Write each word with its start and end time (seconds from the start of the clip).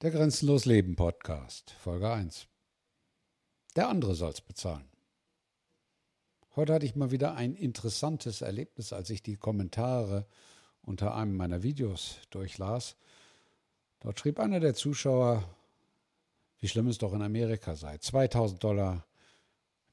Der 0.00 0.12
Grenzenlos 0.12 0.64
Leben 0.64 0.94
Podcast, 0.94 1.72
Folge 1.72 2.08
1. 2.08 2.46
Der 3.74 3.88
andere 3.88 4.14
soll's 4.14 4.40
bezahlen. 4.40 4.88
Heute 6.54 6.72
hatte 6.72 6.86
ich 6.86 6.94
mal 6.94 7.10
wieder 7.10 7.34
ein 7.34 7.56
interessantes 7.56 8.40
Erlebnis, 8.40 8.92
als 8.92 9.10
ich 9.10 9.24
die 9.24 9.34
Kommentare 9.34 10.24
unter 10.82 11.16
einem 11.16 11.36
meiner 11.36 11.64
Videos 11.64 12.20
durchlas. 12.30 12.94
Dort 13.98 14.20
schrieb 14.20 14.38
einer 14.38 14.60
der 14.60 14.74
Zuschauer, 14.74 15.42
wie 16.60 16.68
schlimm 16.68 16.86
es 16.86 16.98
doch 16.98 17.12
in 17.12 17.22
Amerika 17.22 17.74
sei. 17.74 17.98
2000 17.98 18.62
Dollar 18.62 19.04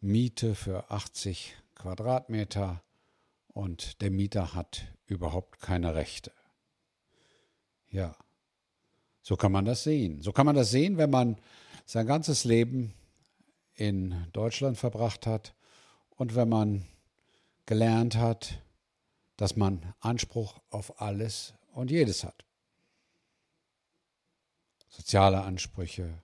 Miete 0.02 0.54
für 0.54 0.92
80 0.92 1.56
Quadratmeter 1.74 2.84
und 3.48 4.04
der 4.04 4.12
Mieter 4.12 4.54
hat 4.54 4.86
überhaupt 5.08 5.62
keine 5.62 5.96
Rechte. 5.96 6.32
Ja, 7.90 8.16
so 9.28 9.36
kann 9.36 9.52
man 9.52 9.66
das 9.66 9.82
sehen. 9.82 10.22
So 10.22 10.32
kann 10.32 10.46
man 10.46 10.56
das 10.56 10.70
sehen, 10.70 10.98
wenn 10.98 11.10
man 11.10 11.38
sein 11.88 12.06
ganzes 12.06 12.44
Leben 12.44 12.94
in 13.74 14.28
Deutschland 14.34 14.78
verbracht 14.78 15.26
hat 15.26 15.56
und 16.12 16.36
wenn 16.36 16.48
man 16.48 16.86
gelernt 17.66 18.18
hat, 18.18 18.62
dass 19.36 19.56
man 19.56 19.96
Anspruch 20.00 20.60
auf 20.70 21.02
alles 21.02 21.56
und 21.74 21.90
jedes 21.90 22.24
hat. 22.24 22.46
Soziale 24.90 25.42
Ansprüche, 25.42 26.22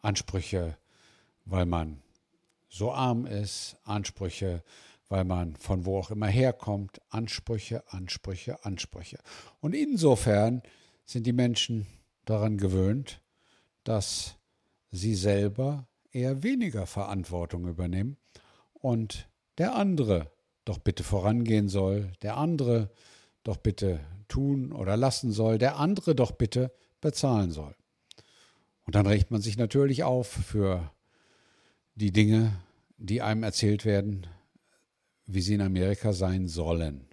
Ansprüche, 0.00 0.78
weil 1.44 1.66
man 1.66 2.02
so 2.68 2.92
arm 2.92 3.26
ist, 3.26 3.76
Ansprüche, 3.82 4.62
weil 5.08 5.24
man 5.24 5.56
von 5.56 5.84
wo 5.86 5.98
auch 5.98 6.12
immer 6.12 6.28
herkommt, 6.28 7.00
Ansprüche, 7.10 7.82
Ansprüche, 7.88 8.64
Ansprüche. 8.64 9.18
Und 9.60 9.74
insofern 9.74 10.62
sind 11.04 11.26
die 11.26 11.32
Menschen 11.32 11.88
daran 12.24 12.58
gewöhnt, 12.58 13.20
dass 13.84 14.36
sie 14.90 15.14
selber 15.14 15.88
eher 16.10 16.42
weniger 16.42 16.86
Verantwortung 16.86 17.66
übernehmen 17.66 18.16
und 18.72 19.28
der 19.58 19.74
andere 19.74 20.30
doch 20.64 20.78
bitte 20.78 21.02
vorangehen 21.02 21.68
soll, 21.68 22.12
der 22.22 22.36
andere 22.36 22.90
doch 23.42 23.56
bitte 23.56 24.00
tun 24.28 24.72
oder 24.72 24.96
lassen 24.96 25.32
soll, 25.32 25.58
der 25.58 25.76
andere 25.76 26.14
doch 26.14 26.32
bitte 26.32 26.72
bezahlen 27.00 27.50
soll. 27.50 27.74
Und 28.84 28.94
dann 28.94 29.06
regt 29.06 29.30
man 29.30 29.40
sich 29.40 29.56
natürlich 29.56 30.04
auf 30.04 30.28
für 30.28 30.92
die 31.94 32.12
Dinge, 32.12 32.60
die 32.96 33.22
einem 33.22 33.42
erzählt 33.42 33.84
werden, 33.84 34.26
wie 35.26 35.40
sie 35.40 35.54
in 35.54 35.60
Amerika 35.60 36.12
sein 36.12 36.48
sollen. 36.48 37.06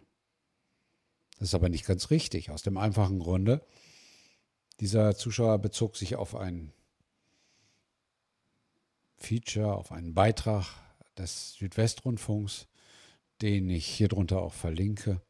Das 1.39 1.49
ist 1.49 1.55
aber 1.55 1.69
nicht 1.69 1.85
ganz 1.85 2.09
richtig, 2.09 2.51
aus 2.51 2.63
dem 2.63 2.77
einfachen 2.77 3.19
Grunde, 3.19 3.65
dieser 4.79 5.15
Zuschauer 5.15 5.59
bezog 5.59 5.97
sich 5.97 6.15
auf 6.15 6.35
ein 6.35 6.71
Feature, 9.17 9.75
auf 9.75 9.91
einen 9.91 10.13
Beitrag 10.13 10.65
des 11.17 11.53
Südwestrundfunks, 11.55 12.67
den 13.41 13.69
ich 13.69 13.85
hier 13.85 14.07
drunter 14.07 14.41
auch 14.41 14.53
verlinke 14.53 15.21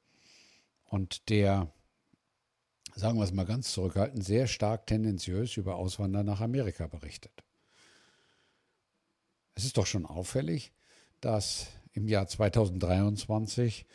und 0.85 1.29
der, 1.29 1.71
sagen 2.95 3.17
wir 3.17 3.23
es 3.23 3.33
mal 3.33 3.45
ganz 3.45 3.71
zurückhaltend, 3.71 4.23
sehr 4.23 4.47
stark 4.47 4.85
tendenziös 4.87 5.57
über 5.57 5.75
Auswandern 5.75 6.25
nach 6.25 6.41
Amerika 6.41 6.87
berichtet. 6.87 7.43
Es 9.55 9.65
ist 9.65 9.77
doch 9.77 9.87
schon 9.87 10.05
auffällig, 10.05 10.71
dass 11.21 11.67
im 11.93 12.07
Jahr 12.07 12.27
2023 12.27 13.85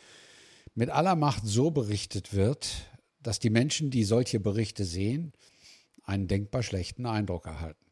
mit 0.73 0.89
aller 0.89 1.15
Macht 1.15 1.45
so 1.45 1.71
berichtet 1.71 2.33
wird, 2.33 2.89
dass 3.25 3.39
die 3.39 3.49
Menschen, 3.49 3.89
die 3.89 4.03
solche 4.03 4.39
Berichte 4.39 4.85
sehen, 4.85 5.33
einen 6.03 6.27
denkbar 6.27 6.61
schlechten 6.61 7.07
Eindruck 7.07 7.47
erhalten. 7.47 7.83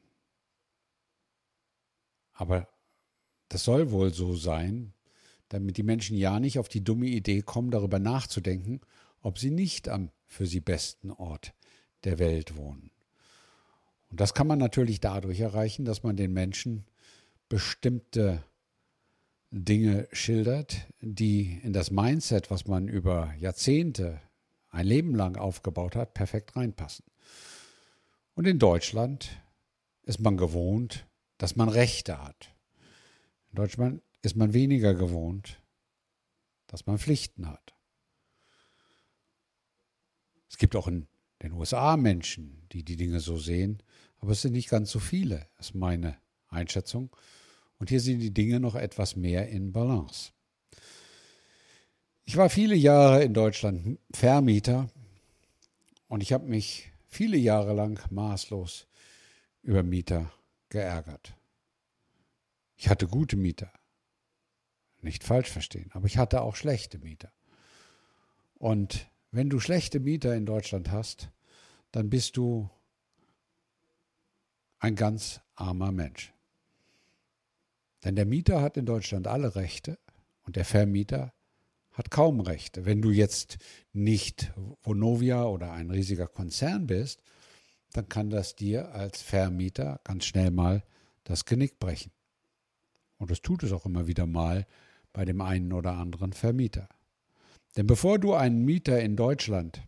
Aber 2.33 2.67
das 3.49 3.63
soll 3.63 3.89
wohl 3.89 4.13
so 4.13 4.35
sein, 4.35 4.93
damit 5.49 5.77
die 5.77 5.83
Menschen 5.83 6.17
ja 6.17 6.39
nicht 6.39 6.59
auf 6.59 6.69
die 6.69 6.83
dumme 6.83 7.07
Idee 7.07 7.41
kommen, 7.41 7.72
darüber 7.72 7.97
nachzudenken, 7.97 8.79
ob 9.22 9.39
sie 9.39 9.49
nicht 9.49 9.89
am 9.89 10.11
für 10.27 10.45
sie 10.45 10.59
besten 10.59 11.09
Ort 11.09 11.55
der 12.03 12.19
Welt 12.19 12.55
wohnen. 12.55 12.91
Und 14.11 14.19
das 14.19 14.35
kann 14.35 14.45
man 14.45 14.59
natürlich 14.59 14.99
dadurch 14.99 15.39
erreichen, 15.39 15.83
dass 15.83 16.03
man 16.03 16.16
den 16.16 16.31
Menschen 16.31 16.85
bestimmte 17.49 18.43
Dinge 19.49 20.07
schildert, 20.11 20.85
die 21.01 21.59
in 21.63 21.73
das 21.73 21.89
Mindset, 21.89 22.51
was 22.51 22.67
man 22.67 22.88
über 22.88 23.33
Jahrzehnte 23.39 24.22
ein 24.73 24.88
Leben 24.88 25.13
lang 25.13 25.38
aufgebaut 25.38 25.95
hat, 25.95 26.16
perfekt 26.16 26.56
reinpassen. 26.56 27.06
Und 28.34 28.47
in 28.47 28.57
Deutschland 28.57 29.39
ist 30.01 30.19
man 30.19 30.35
gewohnt, 30.35 31.07
dass 31.38 31.56
man 31.56 31.69
Rechte 31.69 32.22
hat. 32.22 32.56
In 33.51 33.56
Deutschland 33.57 34.01
ist 34.23 34.35
man 34.35 34.53
weniger 34.53 34.95
gewohnt, 34.95 35.61
dass 36.66 36.88
man 36.88 36.97
Pflichten 36.97 37.47
hat. 37.47 37.75
Es 40.50 40.57
gibt 40.57 40.75
auch 40.75 40.88
in 40.88 41.07
den 41.44 41.53
USA 41.53 41.95
Menschen, 41.95 42.67
die 42.72 42.84
die 42.84 42.97
Dinge 42.97 43.19
so 43.19 43.38
sehen, 43.38 43.84
aber 44.17 44.31
es 44.31 44.41
sind 44.41 44.53
nicht 44.53 44.69
ganz 44.69 44.90
so 44.90 45.00
viele, 45.00 45.47
ist 45.59 45.75
meine 45.75 46.17
Einschätzung. 46.47 47.16
Und 47.78 47.90
hier 47.90 48.00
sind 48.00 48.19
die 48.19 48.34
Dinge 48.34 48.59
noch 48.59 48.75
etwas 48.75 49.16
mehr 49.16 49.50
in 49.50 49.72
Balance. 49.72 50.31
Ich 52.25 52.38
war 52.38 52.50
viele 52.50 52.75
Jahre 52.75 53.23
in 53.23 53.34
Deutschland 53.34 54.00
Vermieter 54.13 54.89
und 56.07 56.23
ich 56.23 56.31
habe 56.31 56.45
mich 56.47 56.91
viele 57.06 57.38
Jahre 57.38 57.73
lang 57.73 58.00
maßlos 58.11 58.88
über 59.61 59.84
Mieter 59.84 60.31
geärgert. 60.69 61.35
Ich 62.78 62.88
hatte 62.88 63.07
gute 63.07 63.35
Mieter, 63.35 63.72
nicht 65.01 65.23
falsch 65.23 65.50
verstehen, 65.50 65.89
aber 65.94 66.06
ich 66.06 66.17
hatte 66.17 66.41
auch 66.41 66.56
schlechte 66.56 66.97
Mieter. 66.97 67.31
Und 68.55 69.09
wenn 69.31 69.50
du 69.50 69.59
schlechte 69.59 70.00
Mieter 70.00 70.34
in 70.34 70.45
Deutschland 70.45 70.91
hast, 70.91 71.29
dann 71.91 72.09
bist 72.09 72.38
du 72.38 72.69
ein 74.79 74.95
ganz 74.95 75.41
armer 75.55 75.91
Mensch. 75.91 76.34
Denn 78.05 78.16
der 78.16 78.25
Mieter 78.25 78.61
hat 78.61 78.78
in 78.78 78.85
Deutschland 78.85 79.28
alle 79.28 79.55
Rechte 79.55 80.00
und 80.44 80.55
der 80.55 80.66
Vermieter 80.66 81.34
hat 81.93 82.11
kaum 82.11 82.39
Rechte. 82.39 82.85
Wenn 82.85 83.01
du 83.01 83.11
jetzt 83.11 83.57
nicht 83.93 84.51
Vonovia 84.81 85.45
oder 85.45 85.71
ein 85.71 85.89
riesiger 85.89 86.27
Konzern 86.27 86.87
bist, 86.87 87.21
dann 87.93 88.09
kann 88.09 88.29
das 88.29 88.55
dir 88.55 88.93
als 88.93 89.21
Vermieter 89.21 90.01
ganz 90.03 90.25
schnell 90.25 90.51
mal 90.51 90.83
das 91.23 91.45
Genick 91.45 91.79
brechen. 91.79 92.11
Und 93.17 93.31
das 93.31 93.41
tut 93.41 93.63
es 93.63 93.71
auch 93.71 93.85
immer 93.85 94.07
wieder 94.07 94.25
mal 94.25 94.65
bei 95.13 95.23
dem 95.25 95.41
einen 95.41 95.71
oder 95.71 95.93
anderen 95.93 96.33
Vermieter. 96.33 96.89
Denn 97.77 97.87
bevor 97.87 98.19
du 98.19 98.33
einen 98.33 98.65
Mieter 98.65 99.01
in 99.01 99.15
Deutschland 99.15 99.81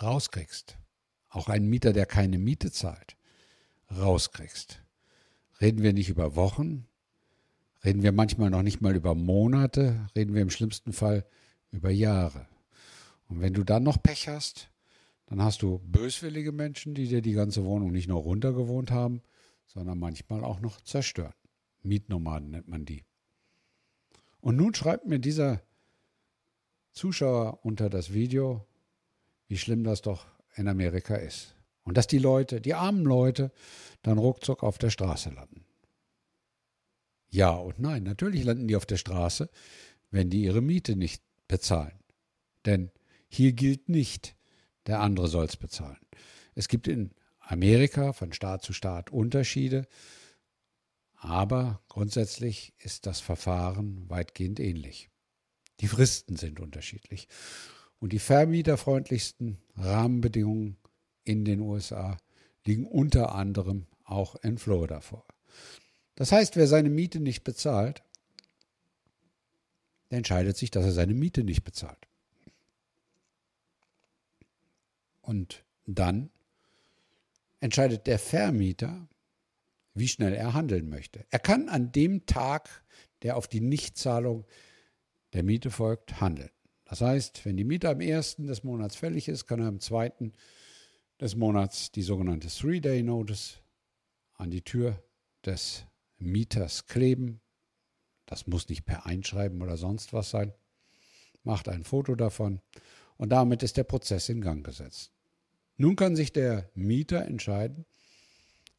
rauskriegst, 0.00 0.78
auch 1.28 1.48
einen 1.48 1.68
Mieter, 1.68 1.92
der 1.92 2.06
keine 2.06 2.38
Miete 2.38 2.70
zahlt, 2.70 3.16
rauskriegst, 3.90 4.82
reden 5.60 5.82
wir 5.82 5.92
nicht 5.92 6.10
über 6.10 6.36
Wochen, 6.36 6.86
Reden 7.84 8.02
wir 8.02 8.12
manchmal 8.12 8.50
noch 8.50 8.62
nicht 8.62 8.80
mal 8.80 8.94
über 8.94 9.14
Monate, 9.14 10.06
reden 10.14 10.34
wir 10.34 10.42
im 10.42 10.50
schlimmsten 10.50 10.92
Fall 10.92 11.26
über 11.72 11.90
Jahre. 11.90 12.46
Und 13.28 13.40
wenn 13.40 13.54
du 13.54 13.64
dann 13.64 13.82
noch 13.82 14.02
Pech 14.02 14.28
hast, 14.28 14.70
dann 15.26 15.42
hast 15.42 15.62
du 15.62 15.80
böswillige 15.84 16.52
Menschen, 16.52 16.94
die 16.94 17.08
dir 17.08 17.22
die 17.22 17.32
ganze 17.32 17.64
Wohnung 17.64 17.90
nicht 17.90 18.08
nur 18.08 18.20
runtergewohnt 18.20 18.90
haben, 18.90 19.22
sondern 19.66 19.98
manchmal 19.98 20.44
auch 20.44 20.60
noch 20.60 20.80
zerstören. 20.82 21.32
Mietnomaden 21.82 22.50
nennt 22.50 22.68
man 22.68 22.84
die. 22.84 23.04
Und 24.40 24.56
nun 24.56 24.74
schreibt 24.74 25.06
mir 25.06 25.18
dieser 25.18 25.62
Zuschauer 26.92 27.64
unter 27.64 27.88
das 27.88 28.12
Video, 28.12 28.66
wie 29.48 29.56
schlimm 29.56 29.82
das 29.82 30.02
doch 30.02 30.26
in 30.54 30.68
Amerika 30.68 31.16
ist. 31.16 31.56
Und 31.84 31.96
dass 31.96 32.06
die 32.06 32.18
Leute, 32.18 32.60
die 32.60 32.74
armen 32.74 33.04
Leute, 33.04 33.50
dann 34.02 34.18
ruckzuck 34.18 34.62
auf 34.62 34.78
der 34.78 34.90
Straße 34.90 35.30
landen. 35.30 35.64
Ja 37.32 37.50
und 37.50 37.80
nein. 37.80 38.02
Natürlich 38.02 38.44
landen 38.44 38.68
die 38.68 38.76
auf 38.76 38.86
der 38.86 38.98
Straße, 38.98 39.50
wenn 40.10 40.30
die 40.30 40.42
ihre 40.42 40.60
Miete 40.60 40.94
nicht 40.94 41.22
bezahlen. 41.48 41.98
Denn 42.66 42.90
hier 43.28 43.52
gilt 43.54 43.88
nicht, 43.88 44.36
der 44.86 45.00
andere 45.00 45.28
soll 45.28 45.46
es 45.46 45.56
bezahlen. 45.56 45.98
Es 46.54 46.68
gibt 46.68 46.86
in 46.86 47.12
Amerika 47.40 48.12
von 48.12 48.32
Staat 48.32 48.62
zu 48.62 48.74
Staat 48.74 49.10
Unterschiede, 49.10 49.86
aber 51.16 51.82
grundsätzlich 51.88 52.74
ist 52.78 53.06
das 53.06 53.20
Verfahren 53.20 54.08
weitgehend 54.10 54.60
ähnlich. 54.60 55.08
Die 55.80 55.88
Fristen 55.88 56.36
sind 56.36 56.60
unterschiedlich. 56.60 57.28
Und 57.98 58.12
die 58.12 58.18
vermieterfreundlichsten 58.18 59.58
Rahmenbedingungen 59.76 60.76
in 61.24 61.44
den 61.44 61.60
USA 61.60 62.18
liegen 62.66 62.86
unter 62.86 63.34
anderem 63.34 63.86
auch 64.04 64.36
in 64.42 64.58
Florida 64.58 65.00
vor. 65.00 65.24
Das 66.14 66.32
heißt, 66.32 66.56
wer 66.56 66.66
seine 66.66 66.90
Miete 66.90 67.20
nicht 67.20 67.44
bezahlt, 67.44 68.02
der 70.10 70.18
entscheidet 70.18 70.56
sich, 70.56 70.70
dass 70.70 70.84
er 70.84 70.92
seine 70.92 71.14
Miete 71.14 71.42
nicht 71.42 71.64
bezahlt. 71.64 72.06
Und 75.22 75.64
dann 75.86 76.30
entscheidet 77.60 78.06
der 78.06 78.18
Vermieter, 78.18 79.08
wie 79.94 80.08
schnell 80.08 80.34
er 80.34 80.52
handeln 80.52 80.88
möchte. 80.88 81.24
Er 81.30 81.38
kann 81.38 81.68
an 81.68 81.92
dem 81.92 82.26
Tag, 82.26 82.84
der 83.22 83.36
auf 83.36 83.46
die 83.46 83.60
Nichtzahlung 83.60 84.44
der 85.32 85.44
Miete 85.44 85.70
folgt, 85.70 86.20
handeln. 86.20 86.50
Das 86.84 87.00
heißt, 87.00 87.46
wenn 87.46 87.56
die 87.56 87.64
Miete 87.64 87.88
am 87.88 88.00
ersten 88.00 88.46
des 88.46 88.64
Monats 88.64 88.96
fällig 88.96 89.28
ist, 89.28 89.46
kann 89.46 89.60
er 89.60 89.68
am 89.68 89.80
zweiten 89.80 90.34
des 91.20 91.36
Monats 91.36 91.90
die 91.92 92.02
sogenannte 92.02 92.48
Three-Day-Notice 92.48 93.60
an 94.34 94.50
die 94.50 94.62
Tür 94.62 95.02
des 95.46 95.86
Mieters 96.22 96.86
kleben. 96.86 97.40
Das 98.26 98.46
muss 98.46 98.68
nicht 98.68 98.84
per 98.84 99.06
Einschreiben 99.06 99.62
oder 99.62 99.76
sonst 99.76 100.12
was 100.12 100.30
sein. 100.30 100.52
Macht 101.44 101.68
ein 101.68 101.84
Foto 101.84 102.14
davon 102.14 102.60
und 103.16 103.30
damit 103.30 103.62
ist 103.62 103.76
der 103.76 103.84
Prozess 103.84 104.28
in 104.28 104.40
Gang 104.40 104.64
gesetzt. 104.64 105.12
Nun 105.76 105.96
kann 105.96 106.16
sich 106.16 106.32
der 106.32 106.70
Mieter 106.74 107.24
entscheiden, 107.24 107.84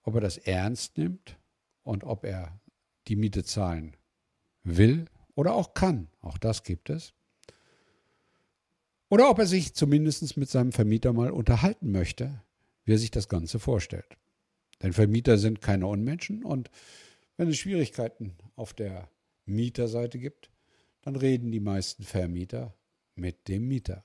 ob 0.04 0.16
er 0.16 0.22
das 0.22 0.38
ernst 0.38 0.98
nimmt 0.98 1.38
und 1.84 2.04
ob 2.04 2.26
er 2.26 2.60
die 3.08 3.16
Miete 3.16 3.44
zahlen 3.44 3.96
will 4.64 5.06
oder 5.36 5.54
auch 5.54 5.74
kann. 5.74 6.08
Auch 6.22 6.38
das 6.38 6.64
gibt 6.64 6.90
es. 6.90 7.14
Oder 9.10 9.30
ob 9.30 9.40
er 9.40 9.46
sich 9.46 9.76
zumindest 9.76 10.38
mit 10.38 10.50
seinem 10.50 10.72
Vermieter 10.72 11.14
mal 11.14 11.32
unterhalten 11.32 11.92
möchte, 11.92 12.42
wie 12.86 12.94
er 12.94 12.98
sich 12.98 13.12
das 13.12 13.30
Ganze 13.30 13.60
vorstellt. 13.60 14.18
Denn 14.82 14.94
Vermieter 14.94 15.38
sind 15.38 15.62
keine 15.62 15.88
Unmenschen 15.88 16.44
und 16.44 16.70
wenn 17.38 17.50
es 17.50 17.58
Schwierigkeiten 17.58 18.36
auf 18.56 18.74
der 18.74 19.10
Mieterseite 19.46 20.20
gibt, 20.20 20.50
dann 21.02 21.16
reden 21.16 21.52
die 21.52 21.60
meisten 21.60 22.04
Vermieter 22.04 22.74
mit 23.16 23.48
dem 23.48 23.68
Mieter. 23.68 24.04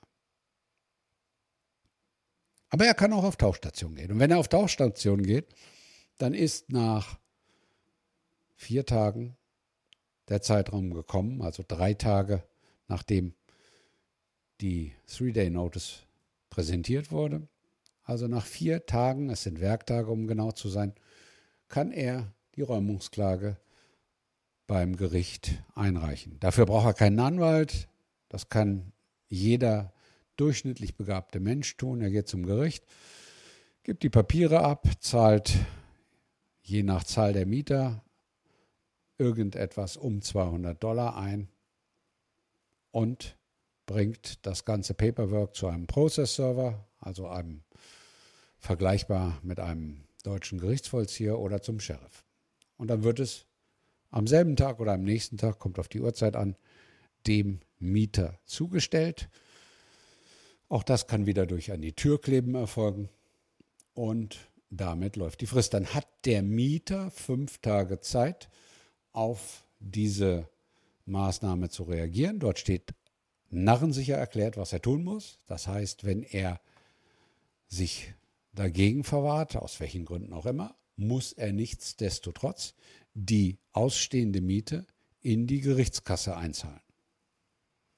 Aber 2.71 2.85
er 2.85 2.95
kann 2.95 3.13
auch 3.13 3.25
auf 3.25 3.37
Tauchstation 3.37 3.95
gehen. 3.95 4.13
Und 4.13 4.19
wenn 4.19 4.31
er 4.31 4.39
auf 4.39 4.49
Tauchstation 4.49 5.23
geht, 5.23 5.55
dann 6.19 6.35
ist 6.35 6.71
nach 6.71 7.19
vier 8.57 8.85
Tagen 8.85 9.37
der 10.29 10.43
Zeitraum 10.43 10.93
gekommen, 10.93 11.41
also 11.41 11.65
drei 11.67 11.95
Tage 11.95 12.43
nachdem 12.89 13.35
die 14.61 14.95
Three-Day-Notice 15.07 16.07
präsentiert 16.51 17.13
wurde. 17.13 17.47
Also 18.03 18.27
nach 18.27 18.47
vier 18.47 18.87
Tagen, 18.87 19.31
es 19.31 19.43
sind 19.43 19.61
Werktage, 19.61 20.11
um 20.11 20.27
genau 20.27 20.51
zu 20.51 20.69
sein, 20.69 20.95
kann 21.69 21.93
er 21.93 22.35
die 22.59 22.63
Räumungsklage 22.63 23.57
beim 24.67 24.97
Gericht 24.97 25.63
einreichen. 25.77 26.41
Dafür 26.41 26.67
braucht 26.67 26.87
er 26.87 26.95
keinen 26.95 27.21
Anwalt. 27.21 27.89
Das 28.29 28.49
kann 28.49 28.93
jeder 29.29 29.93
durchschnittlich 30.37 30.97
begabte 30.97 31.39
Mensch 31.39 31.77
tun. 31.77 32.01
Er 32.01 32.11
geht 32.11 32.27
zum 32.27 32.45
Gericht, 32.45 32.85
gibt 33.85 34.03
die 34.03 34.11
Papiere 34.11 34.61
ab, 34.61 34.89
zahlt 34.99 35.55
je 36.63 36.83
nach 36.83 37.05
Zahl 37.05 37.33
der 37.33 37.47
Mieter 37.47 38.03
irgendetwas 39.19 39.97
um 39.97 40.21
200 40.21 40.83
Dollar 40.83 41.17
ein 41.17 41.49
und 42.91 43.37
bringt 43.87 44.45
das 44.45 44.65
ganze 44.65 44.95
Paperwork 44.95 45.55
zu 45.55 45.69
einem 45.69 45.87
Process-Server, 45.87 46.85
also 46.99 47.29
einem 47.29 47.63
vergleichbar 48.59 49.39
mit 49.43 49.61
einem 49.61 50.05
deutschen 50.25 50.59
Gerichtsvollzieher 50.59 51.39
oder 51.39 51.63
zum 51.63 51.79
Sheriff. 51.79 52.28
Und 52.79 52.89
dann 52.89 53.03
wird 53.03 53.21
es 53.21 53.45
am 54.11 54.27
selben 54.27 54.57
Tag 54.57 54.81
oder 54.81 54.93
am 54.95 55.03
nächsten 55.03 55.37
Tag, 55.37 55.59
kommt 55.59 55.79
auf 55.79 55.89
die 55.89 56.01
Uhrzeit 56.01 56.35
an, 56.35 56.57
dem 57.27 57.61
Mieter 57.79 58.39
zugestellt. 58.47 59.29
Auch 60.69 60.83
das 60.83 61.07
kann 61.07 61.27
wieder 61.27 61.47
durch 61.47 61.73
an 61.73 61.83
die 61.83 61.93
Tür 61.93 62.21
kleben 62.21 62.55
erfolgen. 62.55 63.11
Und 63.95 64.39
damit 64.71 65.17
läuft 65.17 65.41
die 65.41 65.47
Frist. 65.47 65.75
Dann 65.75 65.87
hat 65.95 66.07
der 66.25 66.43
Mieter 66.43 67.11
fünf 67.11 67.59
Tage 67.59 68.01
Zeit, 68.01 68.49
auf 69.13 69.65
diese 69.81 70.49
Maßnahme 71.07 71.71
zu 71.71 71.85
reagieren. 71.85 72.39
Dort 72.39 72.59
steht 72.59 72.95
narrensicher 73.51 74.17
erklärt, 74.17 74.57
was 74.57 74.73
er 74.73 74.83
tun 74.83 75.03
muss. 75.03 75.39
Das 75.47 75.67
heißt, 75.67 76.05
wenn 76.05 76.23
er 76.23 76.61
sich 77.67 78.15
dagegen 78.53 79.05
verwahrt, 79.05 79.57
aus 79.57 79.81
welchen 79.81 80.05
Gründen 80.05 80.33
auch 80.33 80.47
immer, 80.47 80.77
muss 80.99 81.33
er 81.33 81.53
nichtsdestotrotz 81.53 82.75
die 83.15 83.59
ausstehende 83.73 84.41
Miete 84.41 84.87
in 85.21 85.47
die 85.47 85.61
Gerichtskasse 85.61 86.37
einzahlen. 86.37 86.81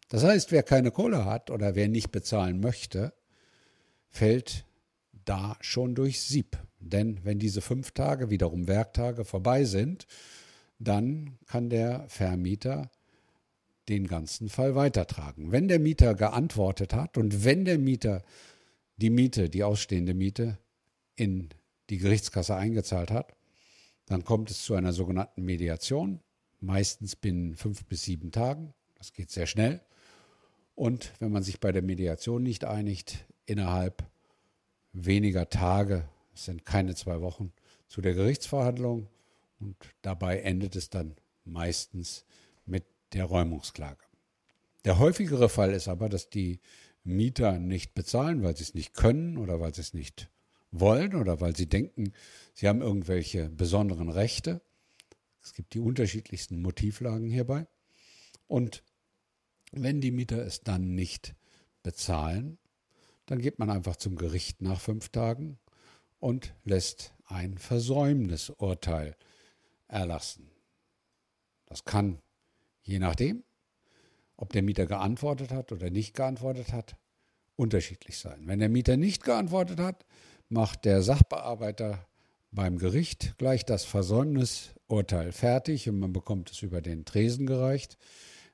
Das 0.08 0.25
heißt, 0.25 0.52
wer 0.52 0.62
keine 0.62 0.91
Kohle 0.91 1.25
hat 1.25 1.50
oder 1.50 1.75
wer 1.75 1.88
nicht 1.88 2.11
bezahlen 2.11 2.61
möchte, 2.61 3.12
fällt 4.08 4.67
da 5.25 5.56
schon 5.61 5.94
durch 5.94 6.20
Sieb. 6.20 6.58
Denn 6.81 7.25
wenn 7.25 7.38
diese 7.38 7.61
fünf 7.61 7.93
Tage, 7.93 8.31
wiederum 8.31 8.67
Werktage, 8.67 9.25
vorbei 9.25 9.64
sind, 9.64 10.06
dann 10.79 11.38
kann 11.47 11.70
der 11.70 12.08
Vermieter 12.08 12.91
den 13.88 14.06
ganzen 14.06 14.49
Fall 14.49 14.75
weitertragen. 14.75 15.52
Wenn 15.52 15.69
der 15.69 15.79
Mieter 15.79 16.14
geantwortet 16.14 16.94
hat 16.94 17.17
und 17.17 17.44
wenn 17.44 17.64
der 17.64 17.79
Mieter 17.79 18.23
die 18.97 19.11
Miete, 19.11 19.49
die 19.49 19.64
ausstehende 19.64 20.14
Miete, 20.14 20.58
in 21.17 21.50
die 21.90 21.98
Gerichtskasse 21.98 22.56
eingezahlt 22.56 23.10
hat, 23.10 23.34
dann 24.06 24.25
kommt 24.25 24.50
es 24.50 24.62
zu 24.62 24.75
einer 24.75 24.92
sogenannten 24.92 25.44
Mediation, 25.44 26.20
meistens 26.60 27.16
binnen 27.16 27.56
fünf 27.56 27.84
bis 27.84 28.02
sieben 28.02 28.32
Tagen. 28.32 28.75
Das 28.96 29.12
geht 29.12 29.31
sehr 29.31 29.46
schnell. 29.46 29.81
Und 30.75 31.12
wenn 31.19 31.32
man 31.32 31.42
sich 31.42 31.60
bei 31.60 31.72
der 31.72 31.82
Mediation 31.82 32.42
nicht 32.42 32.64
einigt, 32.64 33.26
innerhalb 33.46 34.04
weniger 34.92 35.48
Tage, 35.48 36.08
es 36.34 36.46
sind 36.46 36.64
keine 36.64 36.94
zwei 36.94 37.20
Wochen, 37.20 37.52
zu 37.87 38.00
der 38.00 38.14
Gerichtsverhandlung 38.14 39.08
und 39.58 39.76
dabei 40.02 40.40
endet 40.40 40.76
es 40.76 40.90
dann 40.90 41.16
meistens 41.44 42.25
mit 42.66 42.84
der 43.12 43.25
Räumungsklage. 43.25 44.04
Der 44.84 44.98
häufigere 44.98 45.48
Fall 45.48 45.72
ist 45.72 45.88
aber, 45.88 46.08
dass 46.08 46.31
die 46.31 46.60
Mieter 47.04 47.58
nicht 47.58 47.94
bezahlen, 47.94 48.42
weil 48.42 48.56
sie 48.56 48.62
es 48.62 48.75
nicht 48.75 48.94
können 48.94 49.37
oder 49.37 49.60
weil 49.60 49.75
sie 49.75 49.81
es 49.81 49.94
nicht 49.94 50.31
wollen 50.70 51.14
oder 51.14 51.40
weil 51.40 51.56
sie 51.56 51.69
denken, 51.69 52.12
sie 52.55 52.69
haben 52.69 52.82
irgendwelche 52.82 53.49
besonderen 53.49 54.08
Rechte. 54.08 54.61
Es 55.43 55.55
gibt 55.55 55.75
die 55.75 55.81
unterschiedlichsten 55.81 56.61
Motivlagen 56.62 57.28
hierbei. 57.28 57.67
Und 58.46 58.82
wenn 59.72 60.00
die 60.00 60.11
Mieter 60.11 60.44
es 60.44 60.62
dann 60.62 60.94
nicht 60.94 61.34
bezahlen, 61.82 62.58
dann 63.26 63.38
geht 63.38 63.58
man 63.58 63.70
einfach 63.70 63.96
zum 63.96 64.17
Gericht 64.17 64.61
nach 64.61 64.81
fünf 64.81 65.08
Tagen 65.11 65.58
und 66.19 66.55
lässt 66.64 67.14
ein 67.26 67.59
Versäumnisurteil 67.59 69.16
erlassen. 69.88 70.50
Das 71.66 71.85
kann, 71.85 72.18
je 72.83 72.99
nachdem, 72.99 73.45
ob 74.37 74.52
der 74.52 74.62
Mieter 74.62 74.87
geantwortet 74.87 75.52
hat 75.52 75.71
oder 75.71 75.90
nicht 75.90 76.14
geantwortet 76.14 76.73
hat, 76.73 76.97
unterschiedlich 77.56 78.18
sein. 78.18 78.47
Wenn 78.47 78.59
der 78.59 78.68
Mieter 78.68 78.97
nicht 78.97 79.23
geantwortet 79.23 79.78
hat, 79.78 80.04
macht 80.50 80.85
der 80.85 81.02
Sachbearbeiter 81.02 82.07
beim 82.52 82.78
Gericht 82.78 83.35
gleich 83.38 83.64
das 83.64 83.85
Versäumnisurteil 83.85 85.33
fertig 85.33 85.88
und 85.88 85.99
man 85.99 86.12
bekommt 86.12 86.50
es 86.50 86.62
über 86.62 86.83
den 86.83 87.04
Tresen 87.04 87.47
gereicht. 87.47 87.97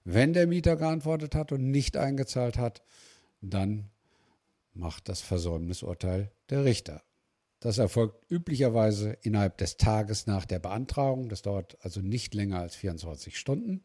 Wenn 0.05 0.33
der 0.35 0.47
Mieter 0.47 0.77
geantwortet 0.77 1.35
hat 1.35 1.51
und 1.51 1.71
nicht 1.71 1.97
eingezahlt 1.97 2.59
hat, 2.59 2.83
dann 3.41 3.91
macht 4.75 5.09
das 5.09 5.23
Versäumnisurteil 5.23 6.31
der 6.51 6.65
Richter. 6.65 7.03
Das 7.61 7.79
erfolgt 7.79 8.31
üblicherweise 8.31 9.17
innerhalb 9.23 9.57
des 9.57 9.79
Tages 9.79 10.27
nach 10.27 10.45
der 10.45 10.59
Beantragung. 10.59 11.31
Das 11.31 11.43
dauert 11.43 11.79
also 11.81 12.01
nicht 12.01 12.35
länger 12.35 12.61
als 12.61 12.77
24 12.77 13.39
Stunden. 13.39 13.83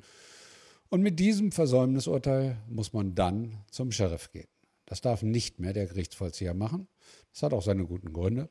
Und 0.90 1.02
mit 1.02 1.20
diesem 1.20 1.54
Versäumnisurteil 1.54 2.58
muss 2.68 2.92
man 2.92 3.16
dann 3.16 3.64
zum 3.72 3.94
Sheriff 3.94 4.30
gehen. 4.32 4.50
Das 4.92 5.00
darf 5.00 5.24
nicht 5.24 5.58
mehr 5.62 5.72
der 5.72 5.88
Gerichtsvollzieher 5.88 6.54
machen. 6.54 6.90
Das 7.32 7.44
hat 7.44 7.54
auch 7.54 7.64
seine 7.64 7.86
guten 7.86 8.12
Gründe. 8.12 8.50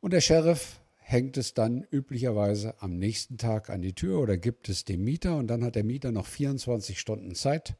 Und 0.00 0.14
der 0.14 0.22
Sheriff 0.22 0.80
hängt 0.96 1.36
es 1.36 1.52
dann 1.52 1.86
üblicherweise 1.90 2.80
am 2.80 2.96
nächsten 2.96 3.36
Tag 3.36 3.68
an 3.68 3.82
die 3.82 3.92
Tür 3.92 4.20
oder 4.20 4.38
gibt 4.38 4.70
es 4.70 4.86
dem 4.86 5.04
Mieter 5.04 5.36
und 5.36 5.48
dann 5.48 5.62
hat 5.64 5.74
der 5.74 5.84
Mieter 5.84 6.12
noch 6.12 6.24
24 6.24 6.98
Stunden 6.98 7.34
Zeit, 7.34 7.76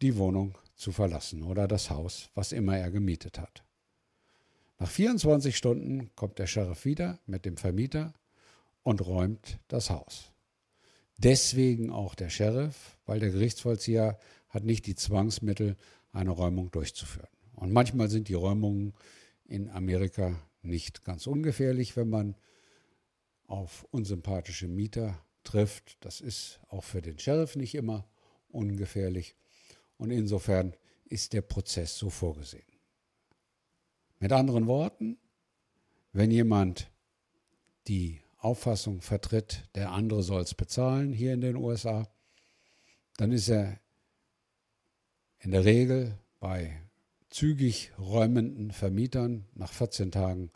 die 0.00 0.16
Wohnung 0.16 0.56
zu 0.74 0.90
verlassen 0.90 1.42
oder 1.42 1.68
das 1.68 1.90
Haus, 1.90 2.30
was 2.34 2.50
immer 2.52 2.78
er 2.78 2.90
gemietet 2.90 3.38
hat. 3.38 3.62
Nach 4.78 4.88
24 4.88 5.54
Stunden 5.54 6.12
kommt 6.16 6.38
der 6.38 6.46
Sheriff 6.46 6.86
wieder 6.86 7.18
mit 7.26 7.44
dem 7.44 7.58
Vermieter 7.58 8.14
und 8.82 9.04
räumt 9.04 9.58
das 9.68 9.90
Haus. 9.90 10.32
Deswegen 11.18 11.90
auch 11.90 12.14
der 12.14 12.30
Sheriff, 12.30 12.96
weil 13.04 13.20
der 13.20 13.32
Gerichtsvollzieher 13.32 14.18
hat 14.48 14.64
nicht 14.64 14.86
die 14.86 14.94
Zwangsmittel, 14.94 15.76
eine 16.14 16.30
Räumung 16.30 16.70
durchzuführen. 16.70 17.28
Und 17.54 17.72
manchmal 17.72 18.08
sind 18.08 18.28
die 18.28 18.34
Räumungen 18.34 18.94
in 19.44 19.68
Amerika 19.68 20.40
nicht 20.62 21.04
ganz 21.04 21.26
ungefährlich, 21.26 21.96
wenn 21.96 22.08
man 22.08 22.36
auf 23.46 23.86
unsympathische 23.90 24.68
Mieter 24.68 25.22
trifft. 25.44 25.98
Das 26.00 26.20
ist 26.20 26.60
auch 26.68 26.84
für 26.84 27.02
den 27.02 27.18
Sheriff 27.18 27.56
nicht 27.56 27.74
immer 27.74 28.08
ungefährlich. 28.48 29.36
Und 29.98 30.10
insofern 30.10 30.74
ist 31.04 31.32
der 31.32 31.42
Prozess 31.42 31.98
so 31.98 32.08
vorgesehen. 32.10 32.64
Mit 34.18 34.32
anderen 34.32 34.66
Worten, 34.66 35.18
wenn 36.12 36.30
jemand 36.30 36.90
die 37.88 38.20
Auffassung 38.38 39.00
vertritt, 39.00 39.68
der 39.74 39.90
andere 39.92 40.22
soll 40.22 40.42
es 40.42 40.54
bezahlen 40.54 41.12
hier 41.12 41.34
in 41.34 41.40
den 41.40 41.56
USA, 41.56 42.08
dann 43.16 43.32
ist 43.32 43.48
er 43.48 43.78
in 45.44 45.50
der 45.50 45.66
Regel 45.66 46.18
bei 46.40 46.80
zügig 47.28 47.92
räumenden 47.98 48.70
Vermietern 48.70 49.44
nach 49.54 49.72
14 49.72 50.10
Tagen 50.10 50.50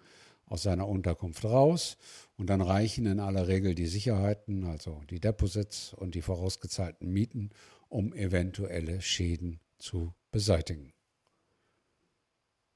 aus 0.47 0.63
seiner 0.63 0.89
Unterkunft 0.89 1.45
raus 1.45 1.99
und 2.39 2.49
dann 2.49 2.63
reichen 2.63 3.05
in 3.05 3.21
aller 3.21 3.49
Regel 3.49 3.75
die 3.75 3.87
Sicherheiten, 3.87 4.65
also 4.65 5.03
die 5.11 5.21
Deposits 5.21 5.93
und 5.93 6.15
die 6.15 6.23
vorausgezahlten 6.23 7.13
Mieten, 7.13 7.51
um 7.91 8.15
eventuelle 8.15 9.03
Schäden 9.03 9.61
zu 9.79 10.15
beseitigen. 10.31 10.95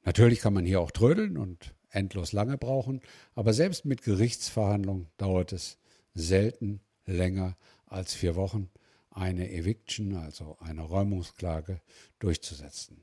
Natürlich 0.05 0.41
kann 0.41 0.53
man 0.53 0.67
hier 0.67 0.83
auch 0.83 0.91
trödeln 0.91 1.39
und 1.39 1.75
endlos 1.89 2.33
lange 2.33 2.59
brauchen, 2.59 3.01
aber 3.35 3.55
selbst 3.55 3.87
mit 3.87 4.03
Gerichtsverhandlungen 4.03 5.09
dauert 5.17 5.53
es 5.53 5.79
selten 6.13 6.83
länger 7.07 7.57
als 7.87 8.13
vier 8.13 8.37
Wochen, 8.37 8.69
eine 9.15 9.51
Eviction, 9.51 10.17
also 10.17 10.57
eine 10.59 10.83
Räumungsklage, 10.83 11.81
durchzusetzen. 12.19 13.03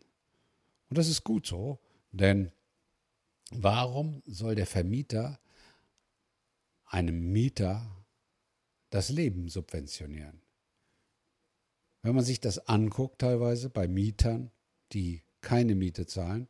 Und 0.90 0.98
das 0.98 1.08
ist 1.08 1.24
gut 1.24 1.46
so, 1.46 1.80
denn 2.12 2.52
warum 3.52 4.22
soll 4.26 4.56
der 4.56 4.66
Vermieter 4.66 5.40
einem 6.86 7.32
Mieter 7.32 8.06
das 8.90 9.10
Leben 9.10 9.50
subventionieren? 9.50 10.42
Wenn 12.02 12.16
man 12.16 12.24
sich 12.24 12.40
das 12.40 12.68
anguckt, 12.68 13.20
teilweise 13.20 13.70
bei 13.70 13.88
Mietern, 13.88 14.52
die 14.94 15.24
keine 15.42 15.76
Miete 15.76 16.06
zahlen 16.08 16.48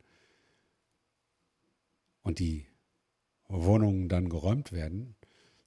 und 2.22 2.38
die 2.38 2.66
Wohnungen 3.48 4.08
dann 4.08 4.28
geräumt 4.28 4.72
werden, 4.72 5.16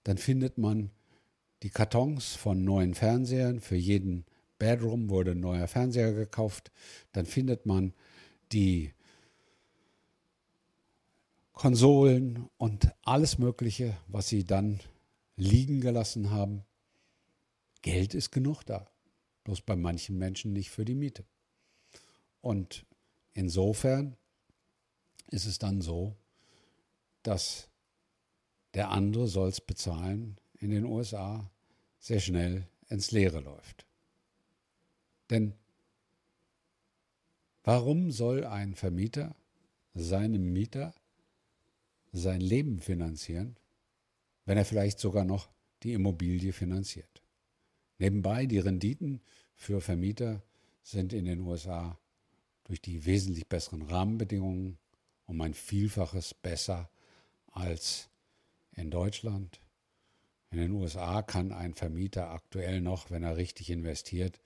dann 0.04 0.18
findet 0.18 0.58
man 0.58 0.92
die 1.64 1.70
Kartons 1.70 2.36
von 2.36 2.64
neuen 2.64 2.94
Fernsehern. 2.94 3.62
Für 3.62 3.78
jeden 3.78 4.26
Bedroom 4.60 5.10
wurde 5.10 5.32
ein 5.32 5.40
neuer 5.40 5.68
Fernseher 5.68 6.14
gekauft. 6.14 6.72
Dann 7.14 7.26
findet 7.26 7.66
man 7.66 7.94
die 8.52 8.94
Konsolen 11.54 12.50
und 12.58 12.92
alles 13.04 13.38
Mögliche, 13.38 13.98
was 14.08 14.28
sie 14.28 14.44
dann 14.44 14.82
liegen 15.38 15.80
gelassen 15.80 16.32
haben. 16.32 16.64
Geld 17.82 18.14
ist 18.14 18.32
genug 18.32 18.64
da, 18.64 18.90
bloß 19.46 19.62
bei 19.62 19.76
manchen 19.76 20.18
Menschen 20.18 20.52
nicht 20.52 20.70
für 20.70 20.84
die 20.84 20.96
Miete. 20.96 21.24
Und 22.42 22.86
insofern 23.34 24.18
ist 25.28 25.46
es 25.46 25.60
dann 25.60 25.82
so, 25.82 26.16
dass 27.24 27.70
der 28.74 28.90
andere 28.90 29.28
soll 29.28 29.48
es 29.48 29.62
bezahlen 29.62 30.38
in 30.56 30.72
den 30.72 30.86
USA 30.86 31.50
sehr 32.04 32.20
schnell 32.20 32.68
ins 32.90 33.12
Leere 33.12 33.40
läuft. 33.40 33.86
Denn 35.30 35.54
Warum 37.64 38.12
soll 38.12 38.44
ein 38.44 38.76
Vermieter 38.76 39.36
seinem 39.94 40.52
Mieter 40.52 40.94
sein 42.12 42.42
Leben 42.42 42.80
finanzieren, 42.80 43.56
wenn 44.46 44.58
er 44.58 44.66
vielleicht 44.66 45.00
sogar 45.00 45.24
noch 45.24 45.50
die 45.84 45.94
Immobilie 45.94 46.52
finanziert? 46.52 47.24
Nebenbei, 48.00 48.48
die 48.48 48.60
Renditen 48.60 49.22
für 49.56 49.80
Vermieter 49.80 50.44
sind 50.82 51.14
in 51.14 51.24
den 51.24 51.40
USA 51.40 51.98
durch 52.66 52.82
die 52.82 53.06
wesentlich 53.06 53.48
besseren 53.48 53.82
Rahmenbedingungen 53.82 54.78
um 55.26 55.40
ein 55.40 55.54
Vielfaches 55.54 56.34
besser 56.34 56.90
als 57.54 58.10
in 58.74 58.92
Deutschland. 58.92 59.63
In 60.54 60.60
den 60.60 60.72
USA 60.74 61.24
kann 61.24 61.52
ein 61.52 61.74
Vermieter 61.74 62.30
aktuell 62.30 62.80
noch, 62.80 63.10
wenn 63.10 63.24
er 63.24 63.38
richtig 63.38 63.72
investiert, 63.72 64.40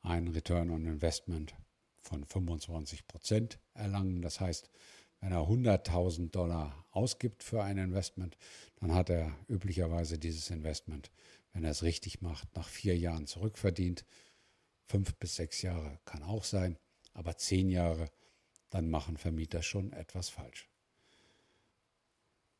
einen 0.00 0.28
Return 0.28 0.70
on 0.70 0.86
Investment 0.86 1.56
von 2.02 2.24
25 2.24 3.08
Prozent 3.08 3.58
erlangen. 3.74 4.22
Das 4.22 4.38
heißt, 4.38 4.70
wenn 5.18 5.32
er 5.32 5.40
100.000 5.40 6.30
Dollar 6.30 6.86
ausgibt 6.92 7.42
für 7.42 7.64
ein 7.64 7.78
Investment, 7.78 8.36
dann 8.76 8.94
hat 8.94 9.10
er 9.10 9.36
üblicherweise 9.48 10.20
dieses 10.20 10.50
Investment, 10.50 11.10
wenn 11.52 11.64
er 11.64 11.72
es 11.72 11.82
richtig 11.82 12.22
macht, 12.22 12.54
nach 12.54 12.68
vier 12.68 12.96
Jahren 12.96 13.26
zurückverdient. 13.26 14.04
Fünf 14.86 15.16
bis 15.16 15.34
sechs 15.34 15.62
Jahre 15.62 15.98
kann 16.04 16.22
auch 16.22 16.44
sein, 16.44 16.78
aber 17.12 17.36
zehn 17.36 17.70
Jahre, 17.70 18.08
dann 18.70 18.88
machen 18.88 19.16
Vermieter 19.16 19.64
schon 19.64 19.92
etwas 19.94 20.28
falsch. 20.28 20.68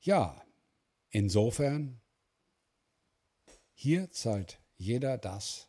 Ja, 0.01 0.43
insofern, 1.11 2.01
hier 3.83 4.11
zahlt 4.11 4.61
jeder 4.77 5.17
das, 5.17 5.67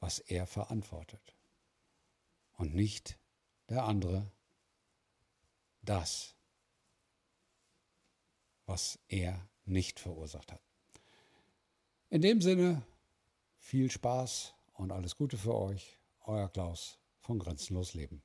was 0.00 0.18
er 0.18 0.44
verantwortet 0.44 1.36
und 2.54 2.74
nicht 2.74 3.16
der 3.68 3.84
andere 3.84 4.32
das, 5.82 6.34
was 8.64 8.98
er 9.06 9.48
nicht 9.66 10.00
verursacht 10.00 10.50
hat. 10.50 10.60
In 12.10 12.22
dem 12.22 12.42
Sinne, 12.42 12.82
viel 13.56 13.88
Spaß 13.88 14.54
und 14.72 14.90
alles 14.90 15.14
Gute 15.14 15.38
für 15.38 15.54
euch, 15.54 16.00
euer 16.24 16.48
Klaus 16.48 16.98
von 17.20 17.38
Grenzenlos 17.38 17.94
Leben. 17.94 18.20